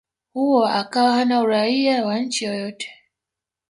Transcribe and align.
huo 0.33 0.65
akawa 0.67 1.13
hana 1.13 1.39
Uraia 1.41 2.05
wa 2.05 2.19
nchi 2.19 2.45
yoyote 2.45 2.89